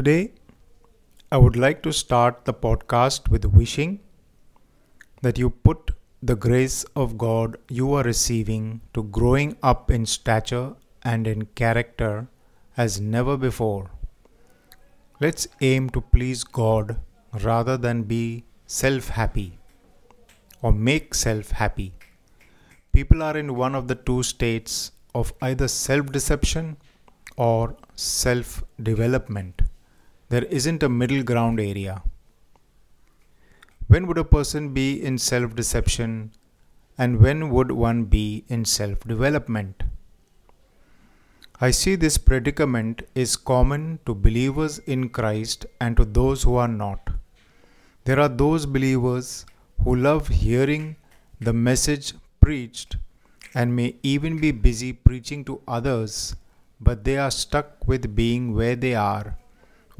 Today, 0.00 0.32
I 1.30 1.36
would 1.36 1.56
like 1.56 1.82
to 1.82 1.92
start 1.92 2.46
the 2.46 2.54
podcast 2.54 3.28
with 3.28 3.44
wishing 3.44 4.00
that 5.20 5.36
you 5.36 5.50
put 5.50 5.90
the 6.22 6.36
grace 6.36 6.84
of 6.96 7.18
God 7.18 7.58
you 7.68 7.92
are 7.92 8.02
receiving 8.02 8.80
to 8.94 9.02
growing 9.02 9.58
up 9.62 9.90
in 9.90 10.06
stature 10.06 10.74
and 11.02 11.26
in 11.26 11.44
character 11.62 12.28
as 12.78 12.98
never 12.98 13.36
before. 13.36 13.90
Let's 15.20 15.46
aim 15.60 15.90
to 15.90 16.00
please 16.00 16.44
God 16.44 16.98
rather 17.42 17.76
than 17.76 18.04
be 18.04 18.44
self 18.66 19.08
happy 19.08 19.58
or 20.62 20.72
make 20.72 21.14
self 21.14 21.50
happy. 21.50 21.92
People 22.94 23.22
are 23.22 23.36
in 23.36 23.54
one 23.54 23.74
of 23.74 23.86
the 23.86 23.96
two 23.96 24.22
states 24.22 24.92
of 25.14 25.34
either 25.42 25.68
self 25.68 26.06
deception 26.06 26.78
or 27.36 27.76
self 27.96 28.64
development. 28.82 29.60
There 30.30 30.44
isn't 30.44 30.84
a 30.84 30.88
middle 30.88 31.24
ground 31.24 31.58
area. 31.58 32.04
When 33.88 34.06
would 34.06 34.16
a 34.16 34.22
person 34.22 34.72
be 34.72 35.02
in 35.02 35.18
self 35.18 35.56
deception 35.56 36.30
and 36.96 37.18
when 37.18 37.50
would 37.50 37.72
one 37.72 38.04
be 38.04 38.44
in 38.46 38.64
self 38.64 39.00
development? 39.00 39.82
I 41.60 41.72
see 41.72 41.96
this 41.96 42.16
predicament 42.16 43.02
is 43.16 43.34
common 43.34 43.98
to 44.06 44.14
believers 44.14 44.78
in 44.78 45.08
Christ 45.08 45.66
and 45.80 45.96
to 45.96 46.04
those 46.04 46.44
who 46.44 46.54
are 46.54 46.68
not. 46.68 47.10
There 48.04 48.20
are 48.20 48.28
those 48.28 48.66
believers 48.66 49.44
who 49.82 49.96
love 49.96 50.28
hearing 50.28 50.94
the 51.40 51.52
message 51.52 52.14
preached 52.40 52.98
and 53.52 53.74
may 53.74 53.96
even 54.04 54.38
be 54.38 54.52
busy 54.52 54.92
preaching 54.92 55.44
to 55.46 55.60
others, 55.66 56.36
but 56.80 57.02
they 57.02 57.18
are 57.18 57.32
stuck 57.32 57.88
with 57.88 58.14
being 58.14 58.54
where 58.54 58.76
they 58.76 58.94
are 58.94 59.36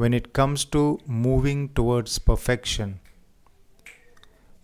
when 0.01 0.15
it 0.15 0.33
comes 0.33 0.65
to 0.65 0.83
moving 1.23 1.69
towards 1.79 2.19
perfection. 2.19 2.93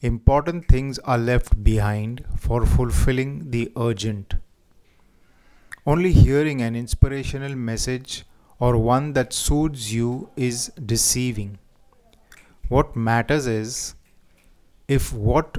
Important 0.01 0.67
things 0.67 0.98
are 1.01 1.19
left 1.19 1.62
behind 1.62 2.25
for 2.39 2.65
fulfilling 2.65 3.51
the 3.51 3.70
urgent. 3.77 4.37
Only 5.87 6.12
hearing 6.12 6.62
an 6.62 6.75
inspirational 6.75 7.55
message 7.55 8.25
or 8.59 8.78
one 8.78 9.12
that 9.12 9.34
soothes 9.34 9.93
you 9.93 10.31
is 10.37 10.69
deceiving. 10.93 11.59
What 12.69 12.97
matters 12.97 13.47
is 13.47 13.95
if 14.89 15.12
what 15.12 15.59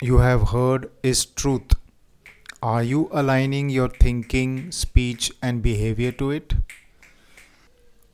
you 0.00 0.18
have 0.18 0.48
heard 0.54 0.90
is 1.02 1.26
truth. 1.26 1.74
Are 2.62 2.82
you 2.82 3.10
aligning 3.12 3.68
your 3.68 3.90
thinking, 3.90 4.72
speech, 4.72 5.30
and 5.42 5.62
behavior 5.62 6.12
to 6.12 6.30
it? 6.30 6.54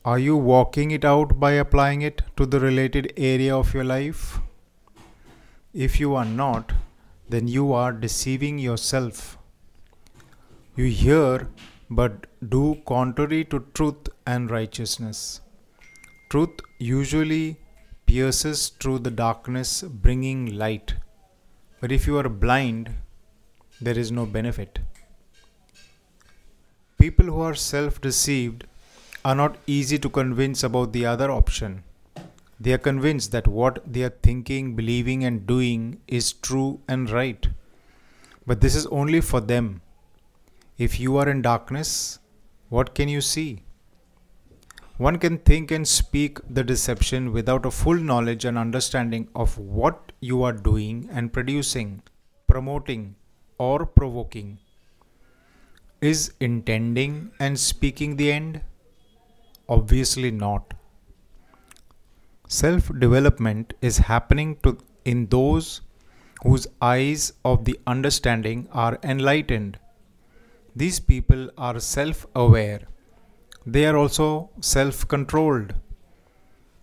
Are 0.05 0.19
you 0.19 0.37
walking 0.37 0.91
it 0.91 1.05
out 1.05 1.39
by 1.39 1.53
applying 1.53 2.03
it 2.03 2.23
to 2.37 2.45
the 2.45 2.59
related 2.59 3.13
area 3.17 3.57
of 3.57 3.73
your 3.73 3.85
life? 3.85 4.41
If 5.73 6.01
you 6.01 6.17
are 6.17 6.25
not, 6.25 6.73
then 7.29 7.47
you 7.47 7.73
are 7.73 7.93
deceiving 7.93 8.59
yourself. 8.59 9.39
You 10.75 10.87
hear 10.87 11.49
but 11.89 12.27
do 12.49 12.83
contrary 12.85 13.45
to 13.45 13.65
truth 13.75 14.09
and 14.27 14.51
righteousness. 14.51 15.41
Truth 16.31 16.59
usually 16.81 17.61
pierces 18.07 18.71
through 18.81 18.99
the 19.01 19.11
darkness, 19.11 19.83
bringing 19.83 20.59
light. 20.59 20.95
But 21.81 21.93
if 21.93 22.09
you 22.09 22.19
are 22.19 22.29
blind, 22.29 22.91
there 23.81 23.97
is 23.97 24.11
no 24.11 24.27
benefit. 24.27 24.81
People 26.99 27.27
who 27.27 27.41
are 27.41 27.55
self 27.55 28.01
deceived 28.01 28.67
are 29.25 29.35
not 29.35 29.57
easy 29.67 29.99
to 29.99 30.09
convince 30.09 30.63
about 30.63 30.93
the 30.93 31.07
other 31.07 31.31
option. 31.31 31.85
They 32.61 32.73
are 32.73 32.79
convinced 32.79 33.33
that 33.33 33.47
what 33.49 33.83
they 33.87 34.03
are 34.03 34.17
thinking, 34.23 34.75
believing, 34.77 35.25
and 35.25 35.47
doing 35.47 36.01
is 36.07 36.33
true 36.33 36.81
and 36.89 37.11
right. 37.11 37.49
But 38.47 38.61
this 38.61 38.75
is 38.75 38.87
only 38.87 39.21
for 39.21 39.41
them 39.41 39.83
if 40.79 40.99
you 40.99 41.17
are 41.17 41.29
in 41.29 41.43
darkness, 41.43 42.19
what 42.69 42.95
can 42.95 43.09
you 43.09 43.21
see? 43.21 43.63
One 44.97 45.19
can 45.19 45.39
think 45.39 45.71
and 45.71 45.87
speak 45.87 46.39
the 46.49 46.65
deception 46.65 47.33
without 47.33 47.67
a 47.67 47.71
full 47.71 47.97
knowledge 47.97 48.45
and 48.45 48.57
understanding 48.57 49.29
of 49.35 49.59
what 49.59 50.13
you 50.21 50.43
are 50.43 50.53
doing 50.53 51.09
and 51.13 51.33
producing, 51.33 52.03
promoting, 52.47 53.15
or 53.59 53.85
provoking. 53.85 54.59
Is 56.01 56.33
intending 56.41 57.31
and 57.39 57.61
speaking 57.61 58.17
the 58.17 58.33
end? 58.33 58.61
Obviously 59.69 60.31
not. 60.31 60.75
Self 62.49 62.91
development 62.99 63.75
is 63.81 63.99
happening 63.99 64.57
to 64.63 64.79
in 65.05 65.27
those 65.27 65.81
whose 66.43 66.67
eyes 66.81 67.33
of 67.45 67.65
the 67.65 67.79
understanding 67.87 68.69
are 68.73 68.99
enlightened 69.03 69.79
these 70.75 71.01
people 71.01 71.51
are 71.59 71.79
self 71.81 72.27
aware. 72.35 72.81
They 73.67 73.85
are 73.87 73.97
also 73.97 74.51
self 74.61 75.07
controlled. 75.07 75.75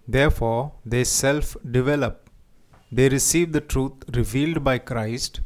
Therefore, 0.07 0.73
they 0.85 1.03
self 1.03 1.57
develop. 1.71 2.29
They 2.91 3.09
receive 3.09 3.51
the 3.51 3.61
truth 3.61 3.93
revealed 4.15 4.63
by 4.63 4.77
Christ 4.77 5.41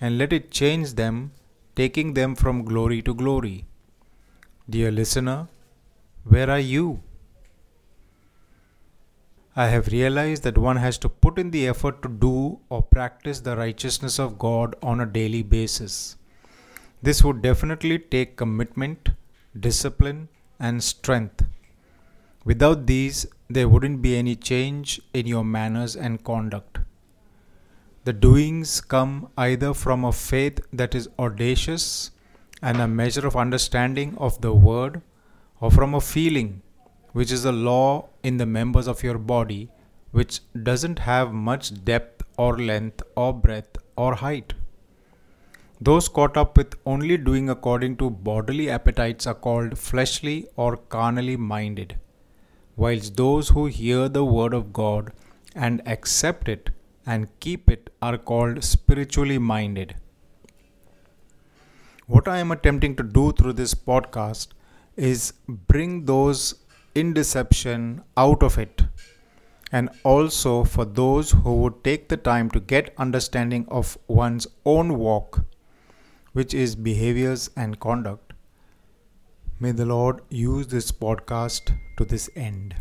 and 0.00 0.18
let 0.18 0.32
it 0.32 0.50
change 0.50 0.94
them, 0.94 1.32
taking 1.76 2.14
them 2.14 2.34
from 2.34 2.64
glory 2.64 3.02
to 3.02 3.14
glory. 3.14 3.66
Dear 4.68 4.90
listener, 4.90 5.48
where 6.24 6.50
are 6.50 6.58
you? 6.58 7.02
I 9.54 9.68
have 9.68 9.88
realized 9.88 10.44
that 10.44 10.56
one 10.56 10.76
has 10.76 10.96
to 10.98 11.08
put 11.08 11.38
in 11.38 11.50
the 11.50 11.68
effort 11.68 12.00
to 12.02 12.08
do 12.08 12.60
or 12.70 12.82
practice 12.82 13.40
the 13.40 13.56
righteousness 13.56 14.18
of 14.18 14.38
God 14.38 14.74
on 14.82 15.00
a 15.00 15.06
daily 15.06 15.42
basis. 15.42 16.16
This 17.02 17.22
would 17.22 17.42
definitely 17.42 17.98
take 17.98 18.36
commitment, 18.36 19.10
discipline, 19.58 20.28
and 20.58 20.82
strength. 20.82 21.44
Without 22.44 22.86
these, 22.86 23.26
there 23.50 23.68
wouldn't 23.68 24.00
be 24.00 24.16
any 24.16 24.36
change 24.36 25.00
in 25.12 25.26
your 25.26 25.44
manners 25.44 25.96
and 25.96 26.24
conduct. 26.24 26.78
The 28.04 28.12
doings 28.12 28.80
come 28.80 29.28
either 29.36 29.74
from 29.74 30.04
a 30.04 30.12
faith 30.12 30.60
that 30.72 30.94
is 30.94 31.08
audacious 31.18 32.10
and 32.62 32.80
a 32.80 32.88
measure 32.88 33.26
of 33.26 33.36
understanding 33.36 34.16
of 34.16 34.40
the 34.40 34.52
word, 34.52 35.02
or 35.62 35.70
from 35.70 35.94
a 35.94 36.00
feeling, 36.00 36.60
which 37.12 37.30
is 37.30 37.44
a 37.44 37.52
law 37.52 38.08
in 38.24 38.36
the 38.36 38.44
members 38.44 38.88
of 38.88 39.02
your 39.04 39.16
body, 39.16 39.70
which 40.10 40.40
doesn't 40.64 40.98
have 40.98 41.32
much 41.32 41.84
depth 41.84 42.24
or 42.36 42.58
length 42.58 43.02
or 43.16 43.32
breadth 43.32 43.78
or 43.96 44.16
height. 44.16 44.54
Those 45.80 46.08
caught 46.08 46.36
up 46.36 46.56
with 46.56 46.74
only 46.84 47.16
doing 47.16 47.48
according 47.48 47.96
to 47.98 48.10
bodily 48.10 48.68
appetites 48.70 49.26
are 49.26 49.34
called 49.34 49.78
fleshly 49.78 50.46
or 50.56 50.76
carnally 50.76 51.36
minded, 51.36 51.96
whilst 52.76 53.16
those 53.16 53.50
who 53.50 53.66
hear 53.66 54.08
the 54.08 54.24
word 54.24 54.54
of 54.54 54.72
God 54.72 55.12
and 55.54 55.80
accept 55.86 56.48
it 56.48 56.70
and 57.06 57.28
keep 57.38 57.70
it 57.70 57.90
are 58.00 58.18
called 58.18 58.64
spiritually 58.64 59.38
minded. 59.38 59.94
What 62.06 62.26
I 62.26 62.38
am 62.38 62.50
attempting 62.50 62.96
to 62.96 63.04
do 63.04 63.30
through 63.32 63.52
this 63.52 63.74
podcast 63.74 64.48
is 64.96 65.32
bring 65.48 66.04
those 66.04 66.54
in 66.94 67.12
deception 67.14 68.02
out 68.16 68.42
of 68.42 68.58
it 68.58 68.82
and 69.72 69.88
also 70.04 70.64
for 70.64 70.84
those 70.84 71.30
who 71.30 71.56
would 71.56 71.82
take 71.82 72.08
the 72.08 72.16
time 72.16 72.50
to 72.50 72.60
get 72.60 72.94
understanding 72.98 73.66
of 73.68 73.96
one's 74.06 74.46
own 74.66 74.98
walk 74.98 75.44
which 76.32 76.54
is 76.54 76.74
behaviors 76.74 77.50
and 77.56 77.78
conduct. 77.80 78.32
May 79.60 79.72
the 79.72 79.86
Lord 79.86 80.22
use 80.28 80.66
this 80.66 80.90
podcast 80.90 81.76
to 81.96 82.04
this 82.04 82.28
end. 82.34 82.74